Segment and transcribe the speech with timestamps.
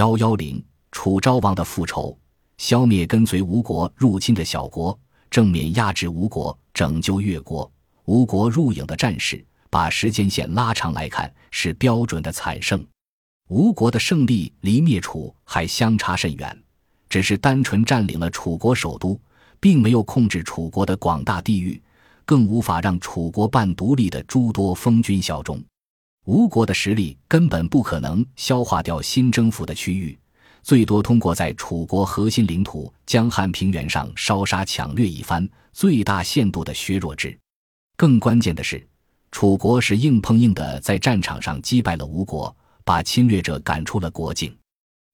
[0.00, 2.18] 幺幺零，楚昭王的复仇，
[2.56, 4.98] 消灭跟随吴国入侵的小国，
[5.30, 7.70] 正面压制吴国，拯救越国。
[8.06, 12.82] 吴国入营的战士，把时间线拉长来看，是标准的惨胜。
[13.50, 16.58] 吴国的胜利离灭楚还相差甚远，
[17.10, 19.20] 只是单纯占领了楚国首都，
[19.60, 21.78] 并没有控制楚国的广大地域，
[22.24, 25.62] 更无法让楚国半独立的诸多封君效忠。
[26.26, 30.18] 吴国的实力根本不可能消化掉新征服的区域，
[30.62, 37.36] 最多通过在楚国核心领土江汉平原上烧杀抢掠一番，最大限度的削弱之。
[37.96, 38.86] 更关键的是，
[39.32, 44.54] 楚国是硬碰硬的在战场上击败了吴国，把侵略者赶出了国境。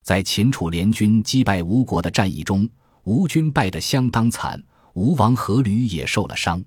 [0.04, 2.68] 在秦楚联军击败吴国的战役中，
[3.04, 4.60] 吴军败得相当惨，
[4.95, 6.62] 吴王阖闾也受了伤。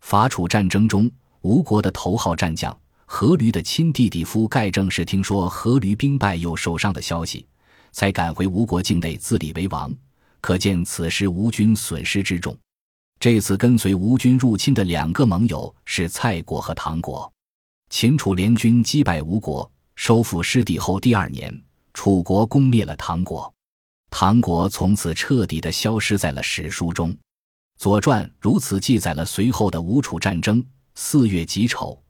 [0.00, 1.10] 伐楚战争中，
[1.42, 2.76] 吴国的头号战将。
[3.12, 7.46] 阖闾的亲弟弟夫盖正是听说阖闾兵败又受伤的消息，
[7.92, 9.94] 才赶回吴国境内自立为王。
[10.40, 12.56] 可见此时吴军损失之重。
[13.20, 17.30] 这次跟随吴军入侵的两个盟友是蔡国和唐国。
[17.90, 23.52] 秦楚联军击败吴国，收复失地后第二年，楚国攻灭了唐国，
[24.08, 27.10] 唐国从此彻底的消失在了史书中。
[27.76, 32.01] 《左传》如此记载了随后的吴楚战争：四月己丑。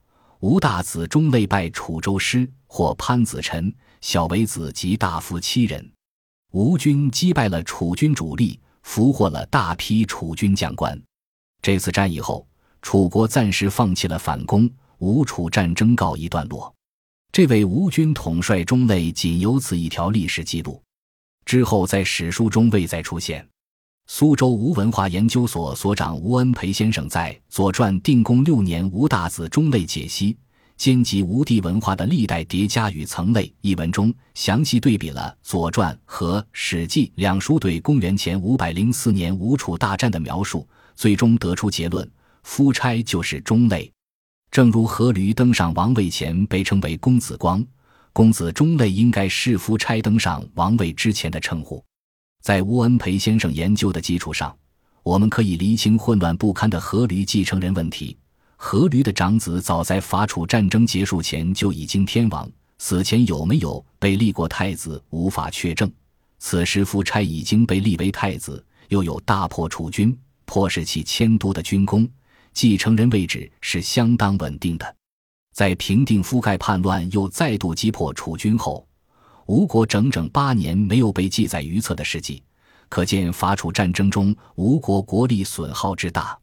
[0.42, 5.92] 吴大子中类败楚州师，获潘子臣、小为子及大夫七人。
[6.50, 11.00] 吴军击败了楚军主力，俘获了大批楚军将官。
[11.62, 12.44] 这次战役后，
[12.82, 16.74] 楚国暂时放弃了反攻，吴楚战争告一段落。
[17.30, 20.82] 这位吴军统帅中类仅有此一条历史记录，
[21.44, 23.48] 之后在史书中未再出现。
[24.06, 30.36] 苏州吴文化研究所所长吴恩培先生在《左传定公六年吴大子中类解析
[30.76, 42.08] 兼及吴地文化的历代叠加与层类》一文中，详细对比了《左传》和《史记》两书对公元前五百零四年吴楚大战的描述，最终得出结论：
[42.42, 43.90] 夫差就是中类。
[44.50, 47.64] 正如阖闾登上王位前被称为公子光，
[48.12, 51.82] 公子中类应该是夫差登上王位之前的称呼。
[52.42, 54.52] 在吴恩培先生研究的基础上，
[55.04, 58.18] 我们可以厘清混乱不堪的阖闾继承人问题。
[58.58, 65.88] 阖闾的长子早在伐楚战争结束前就已经天亡，死前有没有被立过太子无法确证。
[66.40, 72.08] 此时夫差已经被立为太子，又有大破楚军、迫使其迁都的军功，
[72.52, 74.96] 继承人位置是相当稳定的。
[75.54, 78.84] 在平定夫盖叛乱又再度击破楚军后。
[79.46, 82.42] 吴国整整八年没有被记载于册的事迹，
[82.88, 86.38] 可见伐楚战争中吴国国力损耗之大。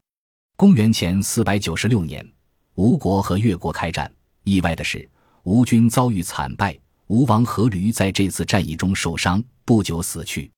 [0.56, 2.26] 公元前四百九十六年，
[2.74, 4.12] 吴国和越国开战，
[4.44, 5.08] 意外的是，
[5.44, 10.50] 吴军遭遇惨败，吴王阖闾在这次战役中受伤，不久死去。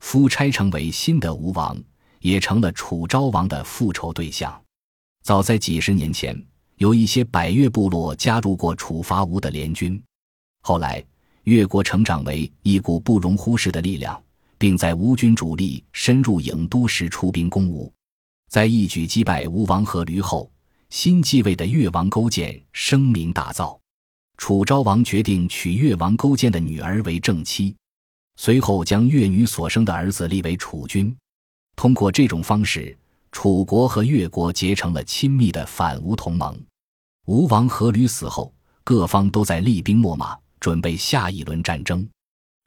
[0.00, 1.78] 夫差成为新的吴王，
[2.20, 4.58] 也成了楚昭王的复仇对象。
[5.22, 6.34] 早在几十年前，
[6.76, 10.02] 有一些百越部落加入过楚伐吴的联军，
[10.62, 11.04] 后来。
[11.44, 14.22] 越国成长为一股不容忽视的力量，
[14.58, 17.92] 并在吴军主力深入郢都时出兵攻吴。
[18.48, 20.50] 在一举击败吴王阖闾后，
[20.90, 23.78] 新继位的越王勾践声名大噪。
[24.36, 27.74] 楚昭王决定娶越王勾践的女儿为正妻，
[28.36, 31.14] 随后将越女所生的儿子立为楚君。
[31.76, 32.96] 通过这种方式，
[33.30, 36.60] 楚国和越国结成了亲密的反吴同盟。
[37.26, 38.52] 吴王阖闾死后，
[38.84, 40.36] 各方都在厉兵秣马。
[40.62, 42.08] 准备下一轮战争。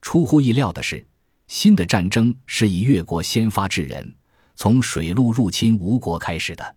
[0.01, 1.03] 出乎意料的是，
[1.47, 4.13] 新的战争是以越国先发制人，
[4.57, 6.75] 从水路入侵吴国开始的。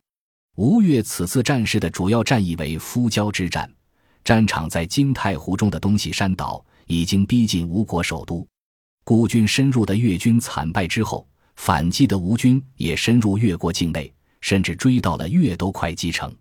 [0.55, 3.69] 吴越此次战事的主要战役为夫交之战，
[4.23, 8.47] 战场在金太湖中的东西山岛，已经逼近吴国首都。
[9.03, 11.27] 孤军深入的越军惨败之后，
[11.57, 16.33] 反击的吴军也深入越国境内，甚至追到了越都会稽城。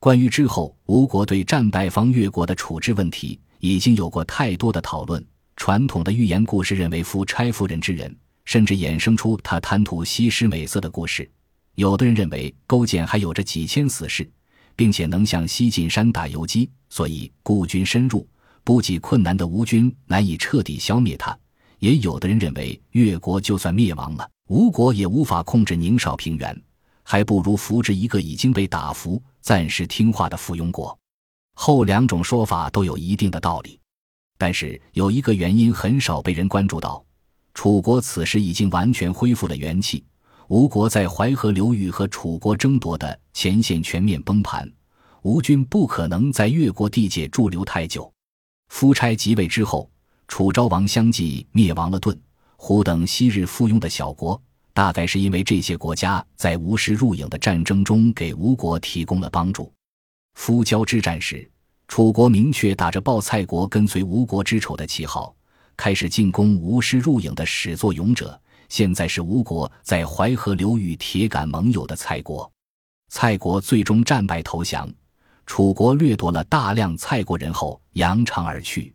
[0.00, 3.38] 关于之后吴国对战败方越国的处置问题。
[3.58, 5.24] 已经有过太多的讨论。
[5.56, 11.28] 传统的寓言故事认为夫差夫人之人，甚至衍生出他贪图西施美色的故事。
[11.74, 14.28] 有的人认为勾践还有着几千死士，
[14.74, 18.26] 并且能向西晋山打游击，所以孤军深入，
[18.62, 21.36] 不计困难的吴军难以彻底消灭他。
[21.80, 26.62] 也有的人认为越国就算灭亡了，吴国也无法控制宁少平原，
[27.02, 30.96] 还不如扶植一个已经被打服、暂时听话的附庸国。
[31.60, 33.80] 后两种说法都有一定的道理，
[34.38, 37.04] 但是有一个原因很少被人关注到：
[37.52, 40.04] 楚国此时已经完全恢复了元气，
[40.46, 44.70] 吴国在淮河流域和楚国争夺的前线全面崩盘，
[45.22, 48.10] 吴军不可能在越国地界驻留太久。
[48.68, 49.90] 夫差即位之后，
[50.28, 52.16] 楚昭王相继灭亡了顿、
[52.56, 54.40] 胡等昔日附庸的小国，
[54.72, 59.72] 大概是因为这些国家在吴师入郢的战争中给吴国提供了帮助。
[60.38, 61.46] 夫交之战时，
[61.88, 65.34] 楚国明确打着报蔡国跟随吴国之仇的旗号，
[65.76, 68.40] 开始进攻吴师入郢的始作俑者。
[68.68, 72.50] 现在是吴国在淮河流域铁杆盟友的蔡国，
[73.10, 74.88] 蔡国最终战败投降，
[75.44, 78.94] 楚国掠夺了大量蔡国人后扬长而去。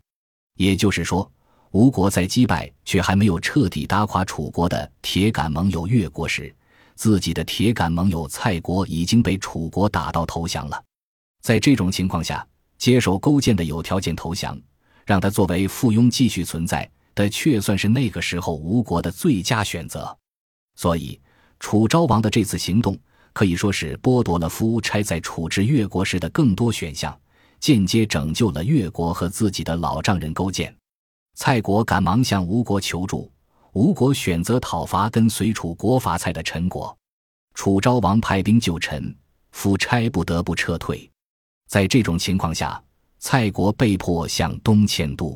[0.55, 1.29] 也就是说，
[1.71, 6.55] 吴国在击败却还没有彻底打垮楚国的铁杆盟友越国时，
[6.95, 10.81] 自己的铁杆盟友蔡国已经被楚国打到投降了。
[11.43, 12.45] 在这种情况下，
[12.77, 14.57] 接受勾践的有条件投降，
[15.05, 16.89] 让他作为附庸继续存在。
[17.13, 20.17] 的确算是那个时候吴国的最佳选择，
[20.75, 21.21] 所以
[21.59, 22.97] 楚昭王的这次行动
[23.33, 27.15] 可以说是剥夺了夫差在处置越国时的更多选项，
[27.59, 30.75] 间接拯救了越国和自己的老丈人勾践。
[31.35, 33.31] 蔡国赶忙向吴国求助，
[33.73, 36.97] 吴国选择讨伐跟随楚国伐蔡的陈国，
[37.53, 39.15] 楚昭王派兵救陈，
[39.51, 41.07] 夫差不得不撤退。
[41.73, 42.79] 在这种情况下，
[43.17, 45.35] 蔡国被迫向东迁都。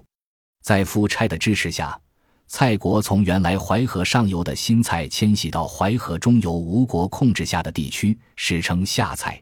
[0.61, 1.99] 在夫差的支持下，
[2.45, 9.41] 蔡国从原来淮河上游的新蔡迁徙到淮河中游吴国控制下的地区，史称下蔡。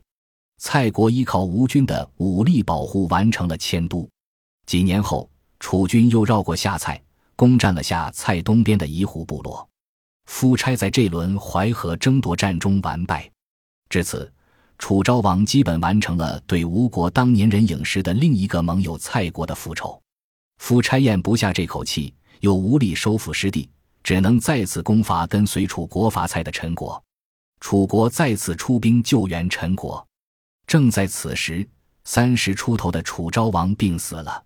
[0.58, 4.10] 蔡国依靠吴军的武力保护，完成了迁都。
[4.66, 7.04] 几年后，楚军又绕过下蔡，
[7.36, 9.68] 攻占了下蔡东边的夷胡部落。
[10.28, 13.30] 夫差在这轮淮河争夺战中完败。
[13.90, 14.32] 至此，
[14.78, 20.00] 楚昭王基本完成了对吴国当年人郢时的另一个盟友蔡国的复仇。
[20.58, 23.70] 夫差咽不下这口气，又无力收复失地，
[24.04, 27.02] 只能再次攻伐跟随楚国伐蔡的陈国。
[27.60, 30.06] 楚国再次出兵救援陈国。
[30.68, 31.68] 正在此时，
[32.04, 34.44] 三十出头的楚昭王病死了。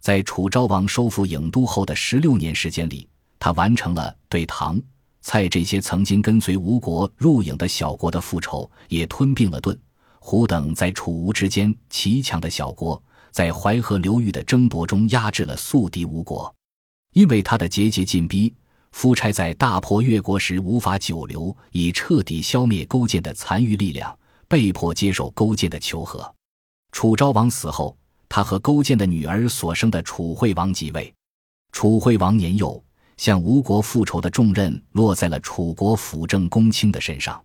[0.00, 4.80] 在楚昭王收复郢都后的十六年时间里，他完成了对唐、
[5.26, 9.76] 蔡这些曾经跟随吴国入郢的小国的复仇，也吞并了顿、
[10.18, 13.02] 胡等在楚吴之间齐强的小国。
[13.30, 16.54] 在淮河流域的争夺中压制了宿敌吴国，
[17.14, 18.54] 因为他的节节进逼，
[18.92, 24.16] 夫差在大破越国时无法久留，以彻底消灭勾践的残余力量，
[24.46, 26.32] 被迫接受勾践的求和。
[26.92, 27.96] 楚昭王死后，
[28.28, 31.12] 他和勾践的女儿所生的楚惠王即位。
[31.72, 32.83] 楚惠王年幼，
[33.16, 37.44] 向吴国复仇的重任落在了楚国辅政公卿的身上。